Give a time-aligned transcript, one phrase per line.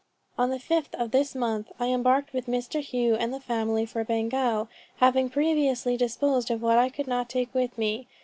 [0.35, 2.81] On the 5th of this month, I embarked with Mr.
[2.83, 7.77] Hough and family for Bengal, having previously disposed of what I could not take with
[7.77, 8.07] me....